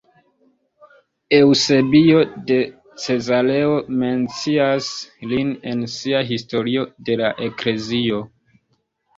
[1.39, 2.57] Eŭsebio de
[3.03, 4.89] Cezareo mencias
[5.35, 8.25] lin en sia Historio de la Eklezio.